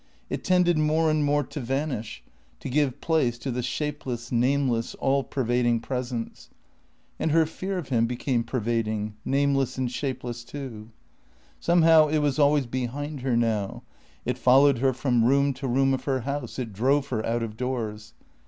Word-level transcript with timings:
It 0.31 0.43
tended 0.43 0.79
more 0.79 1.11
and 1.11 1.23
more 1.23 1.43
to 1.43 1.59
vanish, 1.59 2.23
to 2.59 2.69
give 2.69 3.01
place 3.01 3.37
to 3.37 3.51
the 3.51 3.61
shapeless, 3.61 4.31
nameless, 4.31 4.95
all 4.95 5.23
pervading 5.23 5.79
presence. 5.79 6.49
And 7.19 7.29
her 7.29 7.45
fear 7.45 7.77
of 7.77 7.89
him 7.89 8.07
became 8.07 8.43
pervading, 8.43 9.13
nameless 9.23 9.77
and 9.77 9.91
shapeless 9.91 10.43
too. 10.43 10.89
Somehow 11.59 12.07
it 12.07 12.17
was 12.17 12.39
always 12.39 12.65
behind 12.65 13.19
her 13.21 13.37
now; 13.37 13.83
it 14.25 14.39
followed 14.39 14.79
her 14.79 14.91
from 14.91 15.23
room 15.23 15.53
to 15.53 15.67
room 15.67 15.93
of 15.93 16.05
her 16.05 16.21
house; 16.21 16.57
it 16.57 16.73
drove 16.73 17.09
her 17.09 17.23
out 17.23 17.43
of 17.43 17.55
doors. 17.55 18.15